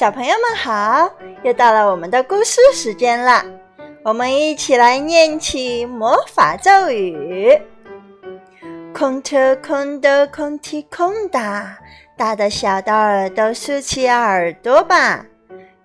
[0.00, 1.12] 小朋友们好，
[1.42, 3.44] 又到了我们的故事时间了。
[4.02, 7.60] 我们一起来念起魔法咒语：
[8.94, 11.38] 空特空的空提空的，
[12.16, 15.22] 大的小的耳朵竖起耳朵吧。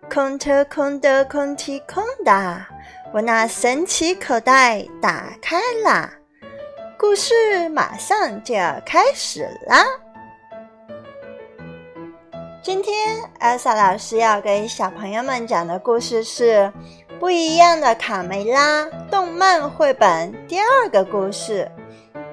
[0.10, 2.66] 空特空的空提空的，
[3.14, 6.10] 我那神奇口袋打开啦。
[6.98, 9.84] 故事马上就要开始啦！
[12.66, 16.62] 今天艾莎老师要给小朋友们讲的故事是
[17.20, 21.72] 《不一样的卡梅拉》动漫绘本第二个故事。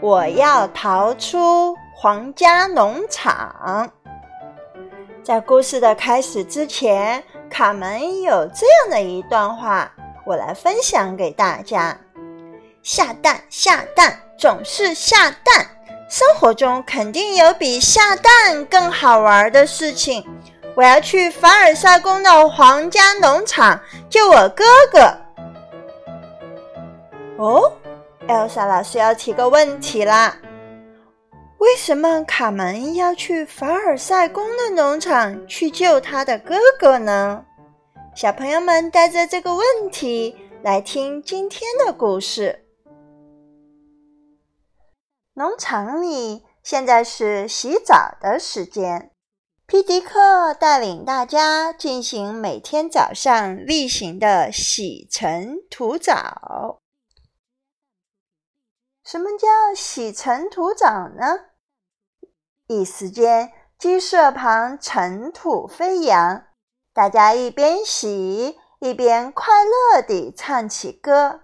[0.00, 3.92] 我要逃出皇家农场。
[5.22, 9.92] 在故事的开始之前，卡门有这样的一段话，
[10.24, 11.94] 我来分享给大家：
[12.82, 15.66] 下蛋，下蛋，总是下蛋。
[16.12, 20.22] 生活中肯定有比下蛋更好玩的事情。
[20.74, 25.16] 我要去凡尔赛宫的皇家农场救我哥哥。
[27.38, 27.72] 哦，
[28.28, 30.36] 艾莎老师要提个问题啦：
[31.56, 37.42] 为什么卡门要去凡尔赛宫的农场去救他的哥哥呢？
[38.14, 42.61] 小朋友们带着这个问题来听今天的故事。
[45.42, 49.10] 农场里现在是洗澡的时间，
[49.66, 56.78] 皮迪克带领大家进行每天早上例行的洗尘土澡。
[59.04, 61.46] 什么叫洗尘土澡呢？
[62.68, 66.44] 一时间，鸡舍旁尘土飞扬，
[66.94, 71.40] 大家一边洗一边快乐地唱起歌。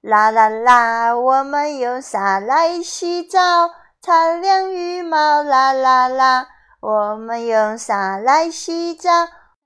[0.00, 1.16] 啦啦啦！
[1.16, 3.70] 我们用啥来洗澡？
[4.00, 5.42] 擦亮羽毛！
[5.42, 6.46] 啦啦啦！
[6.80, 9.10] 我们用啥来洗澡？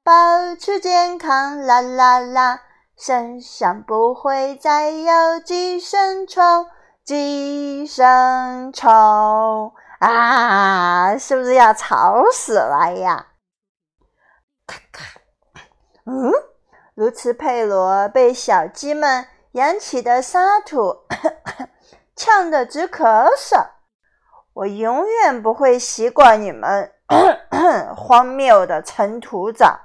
[0.03, 1.61] 保持健康！
[1.61, 2.63] 啦啦啦！
[2.97, 6.67] 身上不会再有寄生虫，
[7.05, 11.19] 寄生虫啊！
[11.19, 13.27] 是不是要吵死了呀？
[14.67, 15.21] 咔咔！
[16.07, 16.33] 嗯，
[16.95, 19.27] 卢茨佩罗被小鸡们。
[19.53, 21.05] 扬起的沙土，
[22.17, 23.67] 呛得直咳嗽。
[24.55, 26.93] 我永远不会习惯你们
[27.97, 29.81] 荒谬的尘土澡。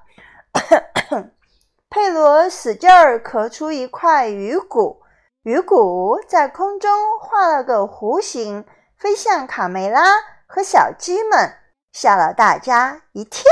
[1.89, 5.01] 佩罗使劲儿咳出一块鱼骨，
[5.43, 8.65] 鱼骨在空中画了个弧形，
[8.97, 10.01] 飞向卡梅拉
[10.45, 11.53] 和小鸡们，
[11.91, 13.43] 吓了大家一跳。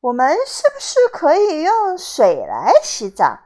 [0.00, 3.38] 我们是不是可以用水来洗澡？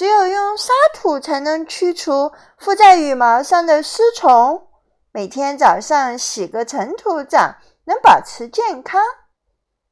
[0.00, 4.66] 只有用沙土才能驱除附在羽毛上的丝虫。
[5.12, 9.02] 每天早上洗个尘土澡，能保持健康。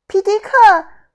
[0.06, 0.50] 皮迪克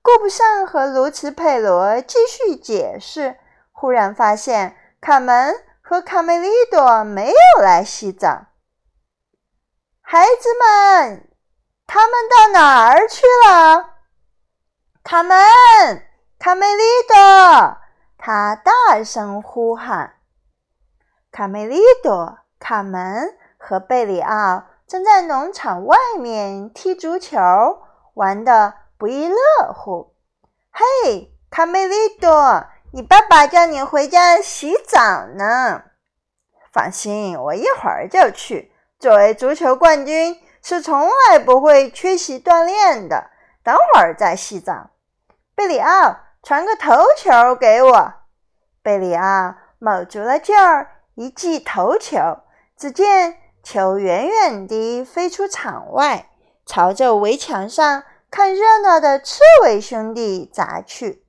[0.03, 3.39] 顾不上和卢茨佩罗继续解释，
[3.71, 8.45] 忽然发现卡门和卡梅利多没有来洗澡。
[10.01, 11.31] 孩子们，
[11.87, 13.89] 他们到哪儿去了？
[15.03, 15.35] 卡门，
[16.37, 17.77] 卡梅利多。
[18.25, 20.13] 他大声呼喊
[21.29, 27.37] ：“卡梅利多、卡门和贝里奥正在农场外面踢足球，
[28.13, 29.35] 玩得不亦乐
[29.75, 30.15] 乎。
[30.71, 35.83] ”“嘿，卡梅利多，你爸爸叫你回家洗澡呢。
[36.71, 38.73] ”“放心，我一会儿就去。
[38.99, 43.31] 作为足球冠军，是从来不会缺席锻炼的。
[43.61, 44.91] 等会儿再洗澡。”
[45.53, 46.19] 贝里奥。
[46.43, 48.13] 传个头球给我，
[48.81, 52.19] 贝里奥卯足了劲儿一记头球，
[52.77, 56.29] 只见球远远地飞出场外，
[56.65, 61.25] 朝着围墙上看热闹的刺猬兄弟砸去。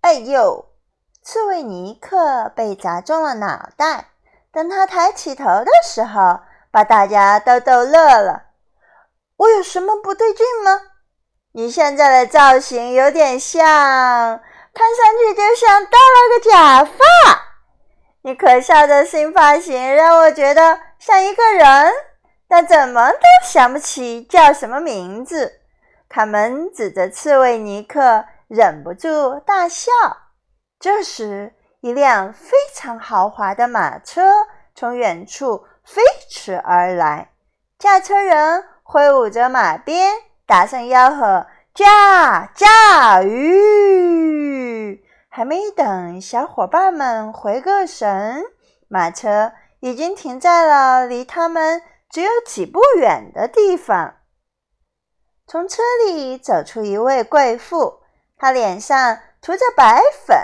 [0.00, 0.64] 哎呦！
[1.22, 4.12] 刺猬尼克被砸中了脑袋，
[4.50, 6.40] 等他抬起头的时候，
[6.70, 8.44] 把大家都逗乐了。
[9.36, 10.80] 我有什么不对劲吗？
[11.56, 16.98] 你现在的造型有点像，看上去就像戴了个假发。
[18.20, 21.90] 你可笑的新发型让我觉得像一个人，
[22.46, 25.60] 但怎么都想不起叫什么名字。
[26.10, 29.90] 卡门指着刺猬尼克，忍不住大笑。
[30.78, 34.30] 这时，一辆非常豪华的马车
[34.74, 37.30] 从远处飞驰而来，
[37.78, 40.12] 驾车人挥舞着马鞭。
[40.46, 48.44] 大声吆喝：“驾驾驭！”还没等小伙伴们回个神，
[48.86, 54.14] 马车已经停在了离他们只有几步远的地方。
[55.48, 58.00] 从车里走出一位贵妇，
[58.38, 60.36] 她脸上涂着白粉，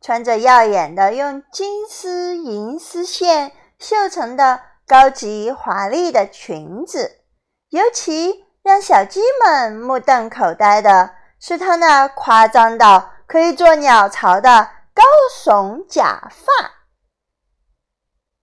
[0.00, 7.22] 穿着耀眼的用金丝银丝线绣成的高级华丽的裙子。
[7.70, 11.10] 尤其让小鸡们目瞪口呆的
[11.40, 15.02] 是，他那夸张到可以做鸟巢的高
[15.44, 16.72] 耸假发。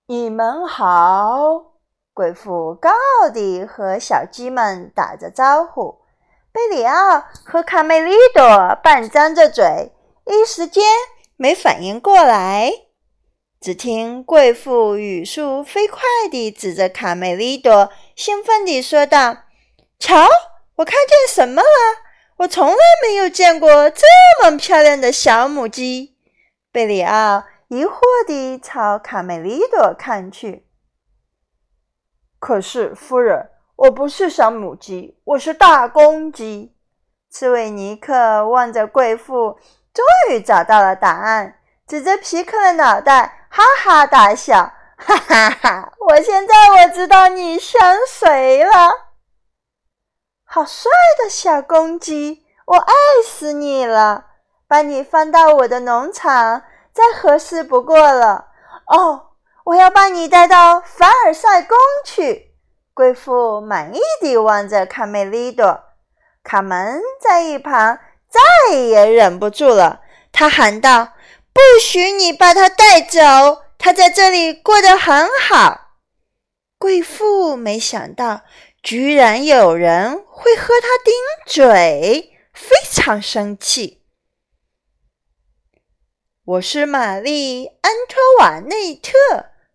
[0.08, 1.74] 你们好，
[2.14, 6.02] 贵妇高傲地和小鸡们打着招呼。
[6.52, 8.44] 贝里奥和卡梅利多
[8.82, 9.92] 半张着嘴，
[10.26, 10.84] 一时间
[11.36, 12.72] 没反应过来。
[13.60, 16.00] 只听贵妇语速飞快
[16.32, 19.36] 地指着卡梅利多，兴奋地说道
[20.00, 20.28] ：“瞧，
[20.76, 21.68] 我看见什么了？
[22.38, 24.06] 我从来没有见过这
[24.44, 26.18] 么漂亮的小母鸡。”
[26.72, 30.68] 贝里奥疑惑地朝卡梅利多看去。
[32.40, 33.52] 可是，夫人。
[33.78, 36.74] 我不是小母鸡，我是大公鸡。
[37.30, 39.60] 刺猬尼克望着贵妇，
[39.94, 45.92] 终于找到了答案，指着皮克的脑袋，哈哈大笑：“哈哈哈！
[46.08, 49.05] 我现在我知道你像谁了。
[50.56, 50.90] 好帅
[51.22, 52.94] 的小公鸡，我爱
[53.28, 54.28] 死你了！
[54.70, 56.64] 把你放到我的农场，
[56.94, 58.46] 再合适不过了。
[58.88, 59.32] 哦，
[59.66, 62.54] 我要把你带到凡尔赛宫去。”
[62.96, 65.78] 贵妇满意地望着卡梅利多，
[66.42, 68.00] 卡门在一旁
[68.30, 70.00] 再也忍不住了，
[70.32, 71.10] 他喊道
[71.52, 73.20] ：“不许你把他带走！
[73.78, 75.82] 他在这里过得很好。”
[76.80, 78.42] 贵妇没想到，
[78.86, 81.12] 居然有人会和他顶
[81.48, 84.04] 嘴，非常生气。
[86.46, 89.12] 我是玛丽·安托瓦内特，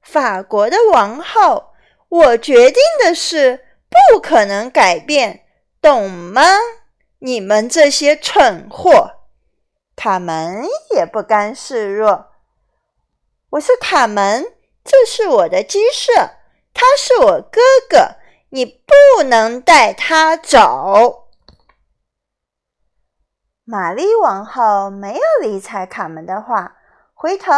[0.00, 1.72] 法国的王后。
[2.08, 3.66] 我决定的事
[4.12, 5.44] 不可能改变，
[5.82, 6.42] 懂吗？
[7.18, 9.10] 你们这些蠢货！
[9.96, 10.64] 卡门
[10.94, 12.26] 也不甘示弱。
[13.50, 14.54] 我是卡门，
[14.84, 16.12] 这是我的鸡舍，
[16.72, 18.19] 他是我哥哥，
[18.50, 21.28] 你不能带他走。
[23.64, 26.76] 玛丽王后没有理睬卡门的话，
[27.14, 27.52] 回头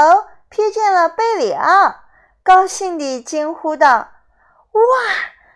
[0.50, 1.94] 瞥见了贝里奥，
[2.42, 3.88] 高兴地惊呼道。
[3.88, 4.82] 哇，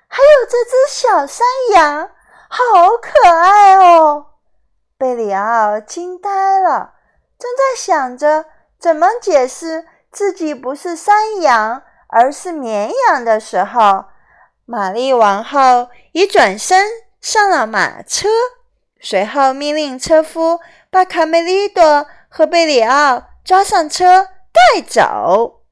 [0.09, 2.11] 还有这只小山羊，
[2.49, 4.27] 好可爱哦！
[4.97, 6.95] 贝里奥惊呆了，
[7.39, 8.47] 正在想着
[8.79, 14.07] 怎么解释自己不是山羊，而是绵羊的时候，
[14.67, 16.87] 玛丽王后一转身
[17.21, 18.29] 上了马车，
[19.01, 20.61] 随后命令车夫
[20.91, 25.63] 把卡梅利多和贝里奥抓上车带走。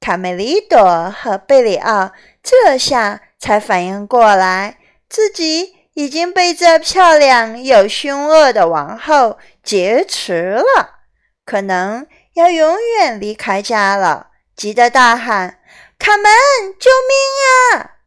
[0.00, 2.10] 卡梅利多和贝里奥。
[2.42, 10.96] 这下才反应过来，自己已经被这漂亮又凶恶的王后劫持了，
[11.44, 14.30] 可能要永远离开家了。
[14.56, 15.60] 急得大喊
[16.00, 16.32] ：“卡门，
[16.80, 18.01] 救命啊！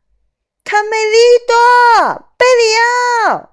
[0.66, 1.18] 卡梅利
[1.48, 3.52] 多，贝里奥！”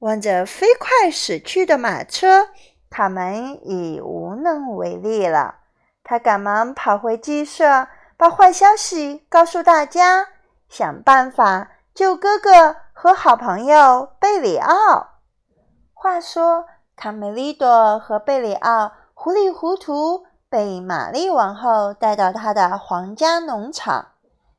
[0.00, 2.48] 望着飞快驶去的马车，
[2.88, 5.56] 卡门已无能为力了。
[6.02, 7.86] 他赶忙跑回鸡舍。
[8.16, 10.28] 把坏消息告诉大家，
[10.68, 15.20] 想办法救哥哥和好朋友贝里奥。
[15.94, 24.08] 话说，卡梅利多和贝里奥糊里糊涂被玛丽王后带到她的皇家农场，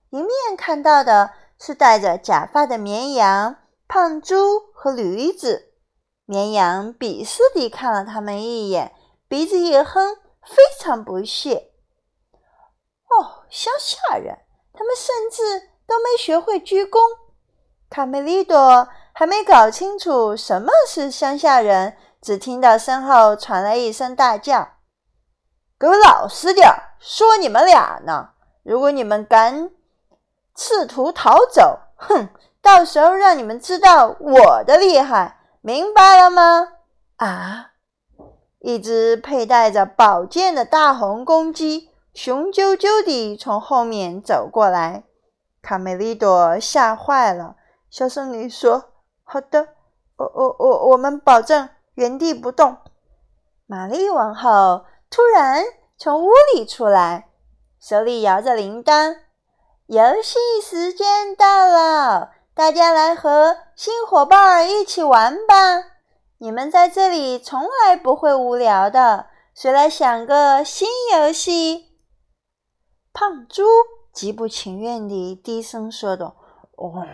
[0.09, 1.29] 迎面看到的
[1.63, 4.35] 是戴着假发的绵羊、胖猪
[4.73, 5.73] 和驴子。
[6.25, 8.91] 绵羊鄙视地看了他们一眼，
[9.27, 11.71] 鼻子一哼，非常不屑。
[13.11, 14.39] 哦，乡下人，
[14.73, 16.97] 他们甚至都没学会鞠躬。
[17.91, 24.67] 卡梅利多还没搞清楚什么是乡下人，只听到身后传来一声大叫
[25.77, 26.67] ：“给我老实点！
[26.97, 28.31] 说你们俩呢！
[28.63, 29.69] 如果你们敢
[30.61, 32.29] 试图逃走，哼，
[32.61, 36.67] 到时候让你们知道我的厉害，明白了吗？”
[37.17, 37.71] 啊！
[38.59, 41.89] 一只佩戴着宝剑的大红公鸡。
[42.13, 45.05] 雄赳赳地从后面走过来，
[45.63, 47.55] 卡梅利多吓坏了，
[47.89, 48.91] 小声地说
[49.23, 49.69] ：“好的，
[50.17, 52.77] 我、我、我，我们保证原地不动。”
[53.65, 55.63] 玛丽王后突然
[55.97, 57.29] 从屋里出来，
[57.79, 59.15] 手里摇着铃铛
[59.91, 65.83] ：“游戏时间到了，大家来和新伙伴一起玩吧！
[66.37, 71.89] 你们在这里从来不会无聊的，谁来想个新游戏？”
[73.11, 73.63] 胖猪
[74.13, 76.37] 极不情愿地低声说道
[76.79, 77.05] ：“哦，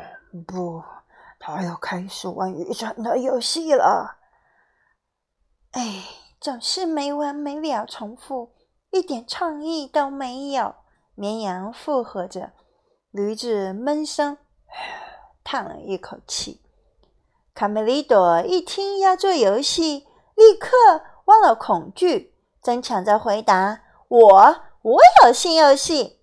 [0.46, 0.84] 不，
[1.40, 4.18] 他要开始玩愚蠢的游戏了。
[5.72, 6.04] 哎，
[6.40, 8.52] 总是没完没了重复，
[8.92, 10.76] 一点创意都没有。
[11.16, 12.52] 绵羊附和着，
[13.18, 14.38] 驴子闷声
[15.44, 16.62] 叹了一口气。
[17.56, 20.06] 卡梅利多一听要做游戏，
[20.36, 20.70] 立刻
[21.26, 26.20] 忘了恐惧，争抢着回答：“我，我有新游戏。”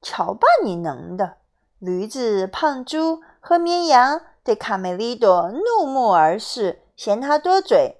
[0.00, 1.38] 瞧吧，你能的！
[1.80, 7.96] 驴子、胖猪和绵羊对卡梅利多怒目而视，嫌他多嘴。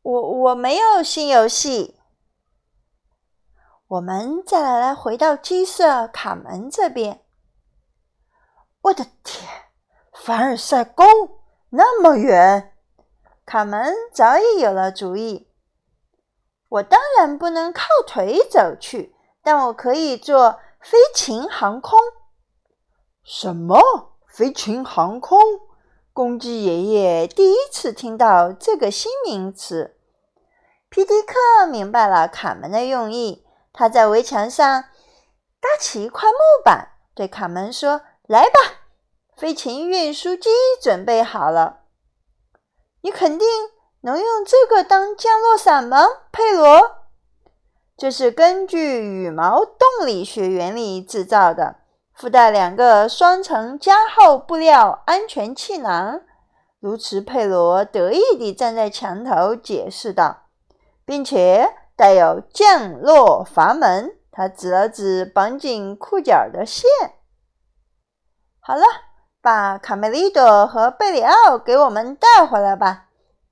[0.00, 1.97] 我我没有新游戏。
[3.88, 7.22] 我们再来来回到鸡舍卡门这边。
[8.82, 9.48] 我的天，
[10.12, 11.06] 凡尔赛宫
[11.70, 12.74] 那么远！
[13.46, 15.48] 卡门早已有了主意。
[16.68, 21.98] 我当然不能靠腿走去，但我可以坐飞禽航空。
[23.24, 23.80] 什么？
[24.26, 25.40] 飞禽航空？
[26.12, 29.96] 公鸡爷爷第一次听到这个新名词。
[30.90, 33.46] 皮迪克明白了卡门的用意，
[33.78, 34.82] 他在围墙上
[35.60, 38.58] 搭起一块木板，对卡门说：“来吧，
[39.36, 40.50] 飞禽运输机
[40.82, 41.82] 准备好了。
[43.02, 43.46] 你肯定
[44.00, 47.06] 能用这个当降落伞吗，佩罗？
[47.96, 51.76] 这是根据羽毛动力学原理制造的，
[52.12, 56.22] 附带两个双层加厚布料安全气囊。”
[56.80, 60.46] 如此，佩罗得意地站在墙头解释道。
[61.08, 66.88] 并且带有降落阀门，他指了指绑紧裤脚的线。
[68.60, 68.84] 好了，
[69.42, 73.06] 把卡梅利多和贝里奥给我们带回来吧。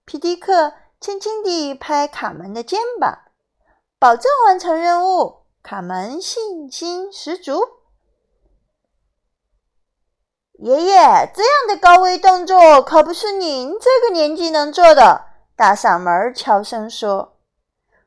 [0.05, 3.19] 皮迪克轻轻地拍卡门的肩膀，
[3.99, 5.47] 保证完成任务。
[5.61, 7.61] 卡门信心十足。
[10.53, 10.95] 爷爷，
[11.35, 15.26] 这样的高危动作可不是您这个年纪能做的。
[15.57, 17.36] 大嗓门悄声说。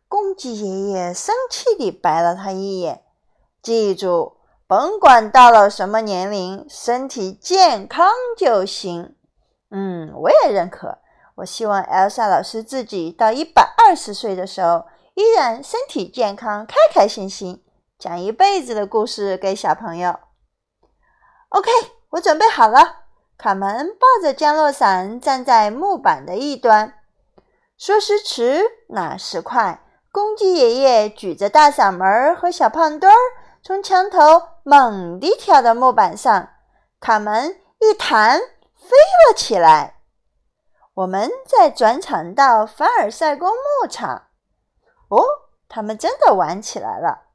[0.09, 3.03] 公鸡爷爷生气地白了他一眼。
[3.61, 4.37] 记住，
[4.67, 9.15] 甭管到了什么年龄，身体健康就行。
[9.69, 10.97] 嗯，我也认可。
[11.35, 17.63] 我希望艾莎老师自己到一百二十岁的时候，依然身体健康，开开心心，
[17.97, 20.19] 讲一辈子的故事给小朋友。
[21.49, 21.69] OK，
[22.09, 23.05] 我准备好了。
[23.37, 26.95] 卡门抱着降落伞站在木板的一端。
[27.77, 29.85] 说时迟，那时快。
[30.11, 33.17] 公鸡爷爷举着大嗓门和小胖墩儿，
[33.61, 34.19] 从墙头
[34.63, 36.49] 猛地跳到木板上，
[36.99, 39.99] 卡门一弹飞了起来。
[40.95, 44.23] 我们再转场到凡尔赛宫牧场。
[45.09, 45.23] 哦，
[45.69, 47.27] 他们真的玩起来了。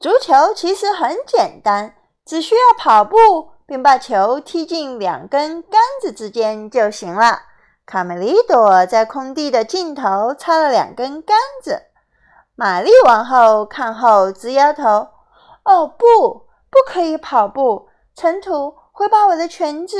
[0.00, 1.94] 足球其实很简单，
[2.24, 7.42] 只需要跑步，并把球踢进两根杆子之间就行了。
[7.90, 11.84] 卡梅利多在空地的尽头插了两根杆子。
[12.54, 15.08] 玛丽王后看后直摇头
[15.64, 19.96] ：“哦，不，不可以跑步，尘土会把我的裙子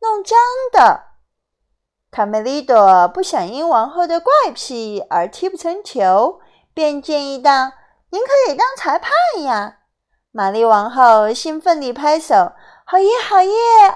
[0.00, 0.38] 弄脏
[0.70, 1.02] 的。”
[2.12, 6.38] 卡梅利多不想因王后的怪癖而踢不成球，
[6.72, 7.72] 便建议道
[8.10, 9.10] ：“您可以当裁判
[9.42, 9.78] 呀！”
[10.30, 12.52] 玛丽王后兴奋地拍手
[12.86, 13.52] ：“好耶，好耶！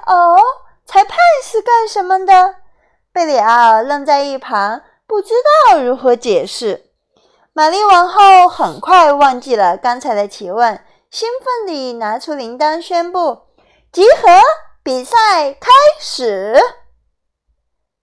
[0.06, 0.36] 哦，
[0.84, 2.56] 裁判是干什么的？”
[3.16, 5.32] 贝里奥愣在一旁，不知
[5.70, 6.90] 道如何解释。
[7.54, 13.44] 玛丽王后很快忘记了刚才的提问，兴奋地拿出铃铛，宣布
[13.90, 14.28] ：“集合，
[14.82, 16.60] 比赛开始！”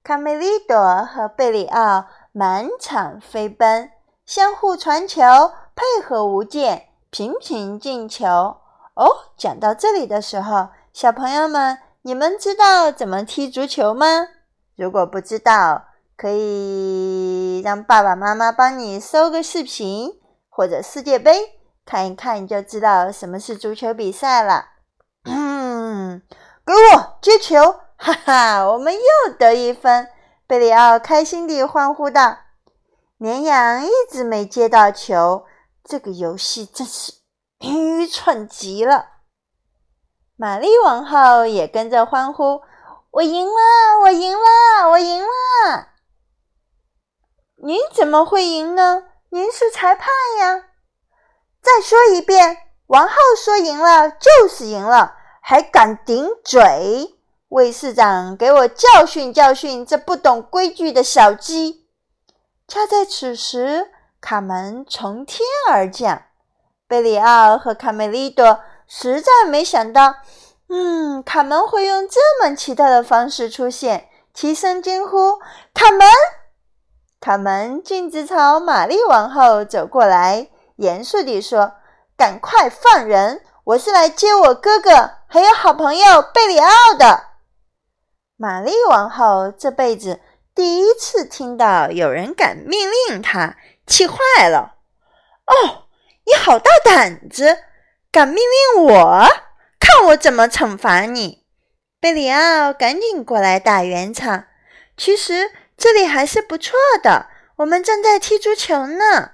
[0.03, 3.91] 卡梅利多和贝里奥满场飞奔，
[4.25, 5.22] 相互传球，
[5.75, 8.25] 配合无间，频频进球。
[8.96, 9.05] 哦，
[9.38, 14.29] 讲到这里的时候，小朋友们，你们知道怎么踢足球吗？
[14.75, 20.12] 如果不知道，可以让爸爸妈妈帮你搜个视频
[20.50, 24.65] 或者世界杯看一看，就知道什么是足球比赛了。
[25.25, 26.22] 嗯
[26.65, 27.80] 给我接球！
[27.98, 30.08] 哈哈，我们又得一分！
[30.48, 32.38] 贝里奥开心地欢呼道
[33.18, 35.46] ：“绵羊一直没接到球，
[35.84, 37.13] 这个游戏真是
[37.60, 39.08] 愚蠢极了。”
[40.36, 42.62] 玛丽王后也跟着欢呼。
[43.13, 44.00] 我赢了！
[44.01, 44.89] 我赢了！
[44.89, 45.89] 我赢了！
[47.58, 49.03] 您怎么会赢呢？
[49.29, 50.08] 您是裁判
[50.39, 50.63] 呀！
[51.62, 57.15] 再说一遍，王后说赢了就是赢了，还敢顶嘴！
[57.50, 61.88] 卫士长，给我教训教训这不懂规矩的小鸡！
[62.67, 66.24] 恰在此时，卡门从天而降。
[66.88, 70.15] 贝里奥和卡梅利多实在没想到。
[70.75, 75.38] 嗯，卡门会用这么奇特的方式出现，齐声惊呼
[75.72, 76.08] ：“卡门！”
[77.22, 81.74] 卡门径直朝玛丽王后走过来，严肃地说
[82.18, 83.44] ：“赶快放人！
[83.65, 87.24] 我是来接我哥哥还有好朋友贝里奥的。”
[88.36, 90.22] 玛丽王后这辈子
[90.56, 94.74] 第一次听到有人敢命令她，气坏了。
[95.46, 95.86] “哦，
[96.25, 97.60] 你好大胆子，
[98.12, 99.24] 敢命令我！”
[99.93, 101.45] 看我怎么惩罚你！
[102.00, 104.45] 贝里奥赶紧过来打圆场。
[104.97, 106.73] 其实这里还是不错
[107.03, 109.33] 的，我们正在踢足球呢。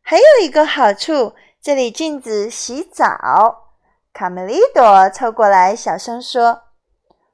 [0.00, 3.72] 还有一个好处，这里禁止洗澡。
[4.12, 6.62] 卡梅利多凑过来小声说：“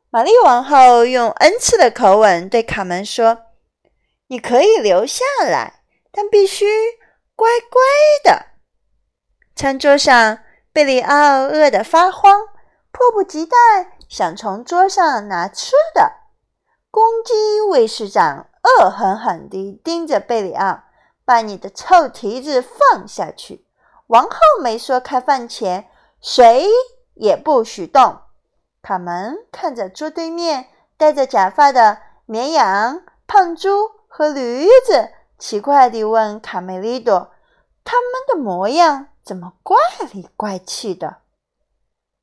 [0.09, 3.43] 玛丽王后用恩赐的口吻对卡门说
[4.29, 6.65] ：‘你可以留下来，但必须
[7.37, 7.83] 乖乖
[8.25, 8.47] 的。’
[9.55, 10.39] 餐桌上。”
[10.73, 12.47] 贝里奥饿得发慌，
[12.93, 13.57] 迫不及待
[14.09, 16.13] 想从桌上拿吃的。
[16.93, 20.85] 公鸡卫士长恶狠狠地盯着贝里奥
[21.27, 23.67] ：“把你的臭蹄子放下去！”
[24.07, 25.89] 王后没说开饭前
[26.21, 26.69] 谁
[27.15, 28.21] 也不许动。
[28.81, 37.33] 卡门看着桌对面戴着假发的绵羊、胖猪和驴子，奇怪地问卡梅利多
[37.85, 39.77] ：“他们的模样？”怎么怪
[40.13, 41.19] 里怪气的？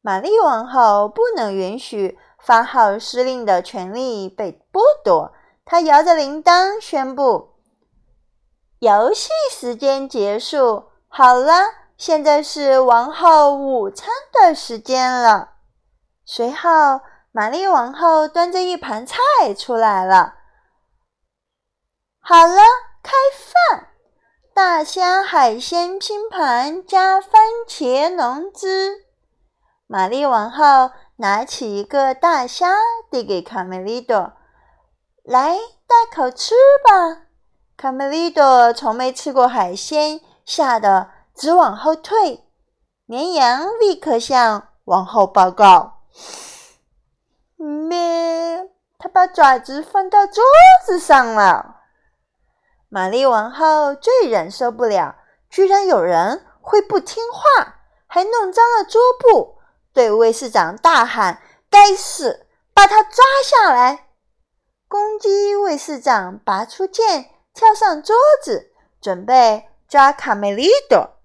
[0.02, 5.34] 玛丽王后不能允许发号施令的权利被剥夺。
[5.66, 7.56] 她摇着铃铛宣布
[8.80, 10.86] ：“游戏时间结束。
[11.10, 11.54] 好了，
[11.98, 15.56] 现在是王后午餐的时间了。”
[16.26, 17.02] 随后，
[17.32, 19.18] 玛丽王后端着一盘菜
[19.58, 20.36] 出来了。
[22.20, 22.62] 好了，
[23.04, 23.87] 开饭。
[24.58, 27.32] 大虾海鲜拼盘加番
[27.68, 29.06] 茄浓汁。
[29.86, 32.76] 玛丽王后拿起一个大虾，
[33.12, 34.34] 递给卡梅利多
[35.24, 37.28] ：“来，大口吃吧。”
[37.78, 42.44] 卡梅利多从没吃过海鲜，吓得直往后退。
[43.06, 46.00] 绵羊立刻向王后报告
[47.62, 48.68] ：“咩，
[48.98, 50.44] 他把爪子放到桌
[50.84, 51.76] 子上了。”
[52.90, 55.16] 玛丽王后最忍受不了，
[55.50, 59.58] 居然有人会不听话，还弄脏了桌布，
[59.94, 64.08] 对卫士长大喊：“该死，把他抓下来！”
[64.88, 68.72] 公鸡卫士长拔出剑，跳上桌子，
[69.02, 71.18] 准备抓卡梅利多。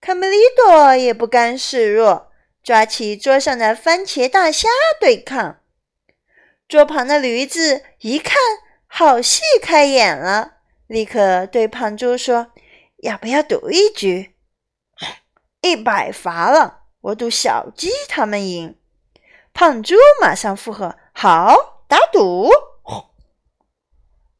[0.00, 2.28] 卡梅利多也不甘示弱，
[2.62, 4.68] 抓起桌上的番茄大虾
[5.00, 5.56] 对抗。
[6.68, 8.36] 桌旁的驴子一看，
[8.86, 10.57] 好戏开演了。
[10.88, 12.48] 立刻对胖猪说
[13.04, 14.34] ：“要不要赌一局？
[15.62, 18.76] 一百罚了，我赌小鸡他们赢。”
[19.52, 21.54] 胖猪马上附和：“好，
[21.86, 22.48] 打赌！”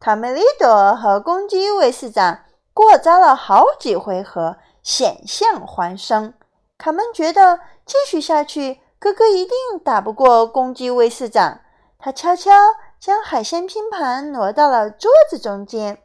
[0.01, 6.33] 卡梅利多和公鸡卫士长过招了好几回合，险象环生。
[6.79, 9.53] 卡门觉得继续下去，哥哥一定
[9.85, 11.61] 打不过公鸡卫士长。
[11.99, 12.53] 他悄悄
[12.99, 15.99] 将海鲜拼盘挪到了桌子中间。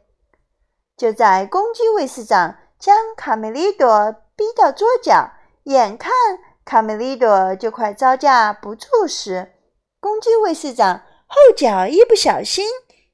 [0.96, 5.32] 就在公鸡卫士长将卡梅利多逼到桌角，
[5.64, 6.12] 眼看
[6.64, 9.52] 卡梅利多就快招架不住时，
[10.00, 12.66] 公鸡卫士长后脚一不小心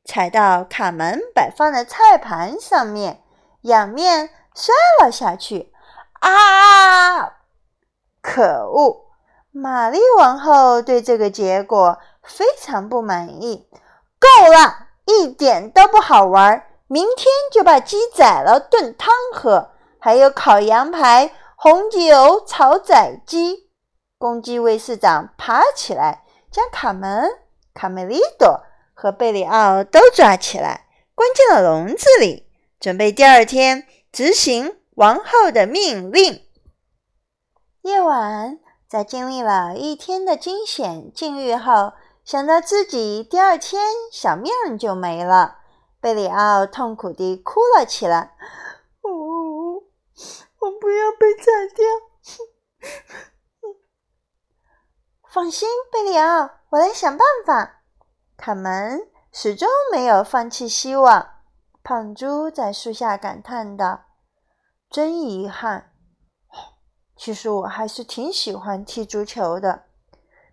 [0.05, 3.23] 踩到卡门摆放的菜盘上面，
[3.62, 5.73] 仰面摔了下去。
[6.21, 7.38] 啊！
[8.21, 9.07] 可恶！
[9.53, 13.66] 玛丽王后对这个结果非常不满意。
[14.19, 16.66] 够了，一点都不好玩。
[16.92, 23.70] 明天就把鸡宰了炖汤喝，还有烤羊排、红酒炒仔鸡。
[24.18, 27.31] 公鸡卫士长爬起来，将卡门、
[27.72, 32.48] 卡梅利多和贝里奥都抓起来，关进了笼子里，
[32.81, 36.44] 准备第二天执行王后的命令。
[37.83, 41.92] 夜晚，在经历了一天的惊险境遇后，
[42.24, 45.59] 想到自己第二天小命就没了。
[46.01, 48.35] 贝里奥痛苦地哭了起来
[49.05, 49.75] ：“呜，
[50.59, 51.85] 我不要被宰掉！”
[55.31, 57.83] 放心，贝里奥，我来想办法。
[58.39, 61.35] 卡门始终没有放弃希望。
[61.83, 64.07] 胖猪在树下感叹道
[64.89, 65.93] ：“真遗憾。
[67.15, 69.85] 其实我还是挺喜欢踢足球的，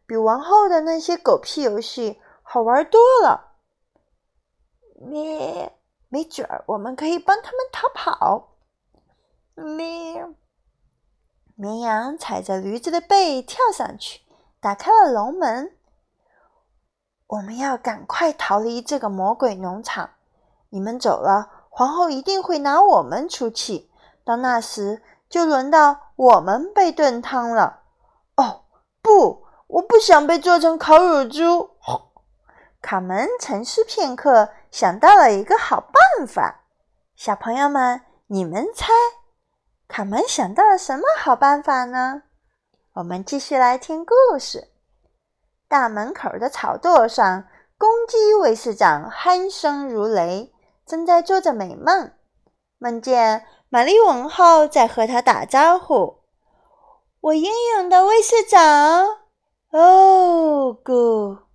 [0.06, 3.46] 比王后的那些狗屁游戏好玩多了。”
[4.98, 5.72] 咩，
[6.10, 8.50] 没准儿我们可以帮他们逃跑。
[9.56, 10.26] 咩，
[11.56, 14.22] 绵羊踩着驴子的背跳上去，
[14.60, 15.76] 打开了笼门。
[17.28, 20.12] 我们要赶快逃离这个魔鬼农场。
[20.70, 23.92] 你们走了，皇后一定会拿我们出气。
[24.24, 27.82] 到那时，就轮到我们被炖汤了。
[28.36, 28.66] 哦，
[29.02, 31.72] 不，我不想被做成烤乳猪。
[32.82, 36.66] 卡门沉思片刻，想到了一个好办法。
[37.16, 38.88] 小朋友们，你们猜，
[39.88, 42.24] 卡门想到了什么好办法呢？
[42.94, 44.70] 我们继续来听故事。
[45.68, 47.46] 大门口的草垛上，
[47.78, 50.54] 公鸡卫士长鼾声如雷，
[50.86, 52.12] 正在做着美梦，
[52.78, 56.20] 梦见玛丽王后在和他打招呼
[57.22, 59.08] ：“我英勇的卫士长，
[59.72, 61.47] 哦，Go！”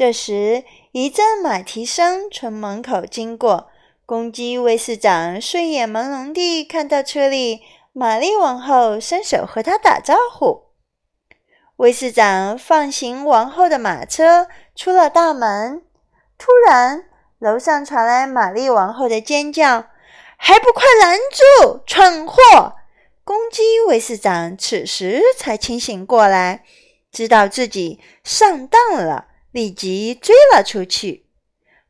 [0.00, 3.68] 这时，一阵马蹄声从门口经过，
[4.06, 7.60] 公鸡卫士长睡眼朦胧地看到车里
[7.92, 10.68] 玛丽王后伸手和他打招呼。
[11.76, 15.82] 卫士长放行王后的马车出了大门，
[16.38, 17.04] 突然
[17.38, 19.84] 楼上传来玛丽王后的尖叫
[20.40, 22.76] ：“还不快拦住，蠢货！”
[23.22, 26.64] 公鸡卫士长此时才清醒过来，
[27.12, 31.26] 知道自己上当了，立即追了出去。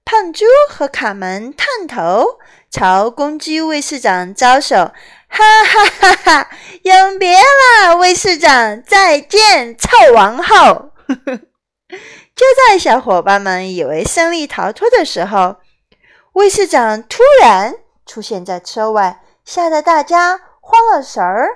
[0.05, 2.38] 胖猪和卡门探头
[2.70, 4.92] 朝公鸡卫士长招手。
[5.33, 6.51] 哈哈哈哈！
[6.83, 10.90] 永别了，卫士长，再见，臭王后！
[12.35, 15.59] 就在小伙伴们以为胜利逃脱的时候，
[16.33, 21.49] 卫士长突然出现在车外，吓得大家慌了神儿。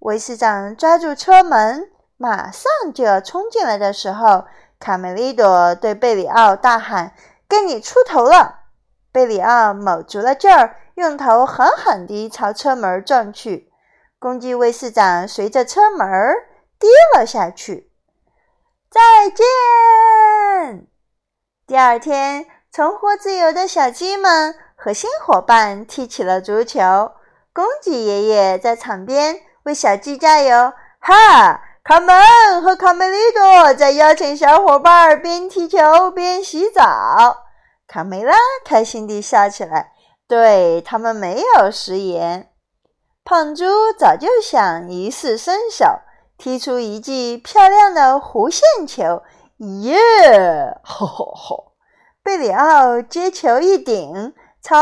[0.00, 4.46] 卫士长抓住车门，马上就要冲进来的时候，
[4.80, 7.14] 卡梅利多对贝里奥大喊
[7.48, 8.60] ：“该你出头了！”
[9.12, 10.76] 贝里奥卯足了劲儿。
[10.98, 13.70] 用头狠狠地朝车门撞去，
[14.18, 16.08] 公鸡卫士长随着车门
[16.76, 17.92] 跌了下去。
[18.90, 20.88] 再见！
[21.68, 27.12] 第二天，重获自由的小鸡们和新伙伴踢起了足球。
[27.52, 30.72] 公鸡爷爷在场边为小鸡加油。
[30.98, 31.62] 哈！
[31.88, 36.84] 卡门和卡梅利多在邀请小伙伴边踢球边洗澡。
[37.86, 39.92] 卡梅拉开心地笑起来。
[40.28, 42.50] 对他们没有食言。
[43.24, 43.64] 胖猪
[43.98, 45.86] 早就想一试身手，
[46.36, 49.22] 踢出一记漂亮的弧线球。
[49.56, 49.96] 耶！
[50.84, 51.72] 吼吼吼！
[52.22, 54.76] 贝里奥接球一顶，朝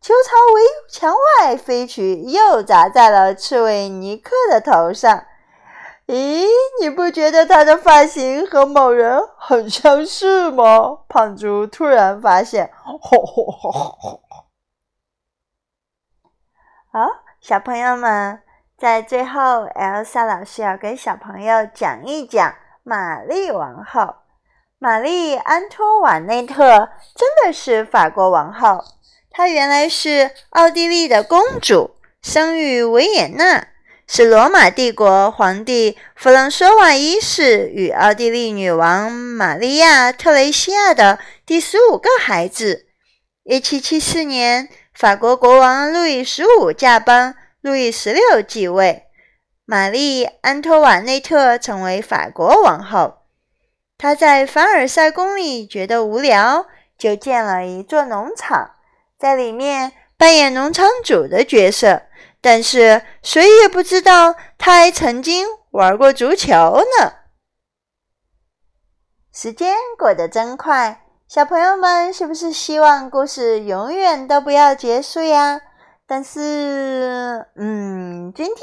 [0.00, 5.26] 球槽围墙外飞去，又砸在了刺猬尼克的头上。
[6.10, 6.44] 咦，
[6.80, 10.98] 你不觉得他的发型和某人很相似吗？
[11.08, 12.68] 胖猪突然发现。
[12.82, 13.70] 吼吼吼吼
[14.00, 14.20] 吼！
[16.92, 17.08] 好，
[17.40, 18.42] 小朋友们，
[18.76, 24.16] 在最后，Elsa 老师要给小朋友讲一讲玛丽王后。
[24.80, 28.82] 玛丽安托瓦内特真的是法国王后，
[29.30, 33.68] 她原来是奥地利的公主，生于维也纳，
[34.12, 42.86] 是罗马帝国皇帝弗朗索瓦一世与奥地利女王玛利亚特蕾西亚的第十五个孩子。
[43.44, 44.68] 一七七四年。
[44.92, 49.04] 法国国王路易十五驾崩，路易十六继位，
[49.64, 53.18] 玛丽安托瓦内特成为法国王后。
[53.96, 56.66] 她在凡尔赛宫里觉得无聊，
[56.98, 58.72] 就建了一座农场，
[59.16, 62.02] 在里面扮演农场主的角色。
[62.40, 66.54] 但是谁也不知道，他还曾经玩过足球
[66.98, 67.12] 呢。
[69.32, 71.02] 时间过得真快。
[71.28, 75.60] 小朋友们是不是希望故事永远都不要结束呀？
[76.06, 78.56] 但是，嗯，今天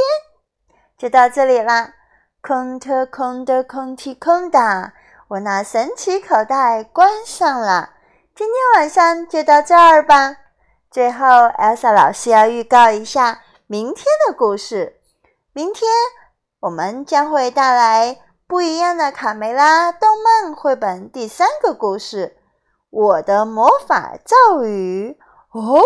[0.98, 1.94] 就到这里啦。
[2.42, 4.92] 空特，空的，空提空的，
[5.30, 7.92] 我拿神奇口袋关上了。
[8.36, 10.36] 今天晚上就到这儿吧。
[10.92, 14.96] 最后，Elsa 老师要预告一下明天的故事。
[15.52, 15.92] 明天
[16.62, 22.38] 我们将会带来不一样的卡梅拉动漫绘本第三个故事。
[22.90, 25.18] 我的魔法咒语
[25.52, 25.84] 哦！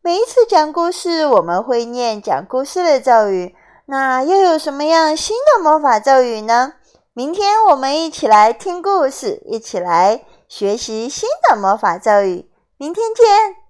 [0.00, 3.56] 每一次讲故事，我们会念讲故事的咒语。
[3.86, 6.74] 那又有什么样新的魔法咒语呢？
[7.14, 12.48] 明天我们一起来听故事，一起来学习新的魔法咒语。
[12.76, 13.67] 明天见。